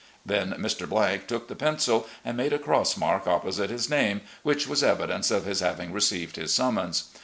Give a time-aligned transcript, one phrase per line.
[0.25, 1.27] Then Mr.
[1.27, 5.45] took the pencil and made a cross mark opposite his name, which was evidence of
[5.45, 7.09] his having received his summons.